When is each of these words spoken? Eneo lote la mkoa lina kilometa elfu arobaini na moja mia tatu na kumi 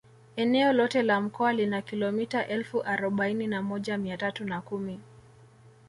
Eneo 0.35 0.73
lote 0.73 1.03
la 1.03 1.21
mkoa 1.21 1.53
lina 1.53 1.81
kilometa 1.81 2.47
elfu 2.47 2.81
arobaini 2.83 3.47
na 3.47 3.61
moja 3.61 3.97
mia 3.97 4.17
tatu 4.17 4.45
na 4.45 4.61
kumi 4.61 4.99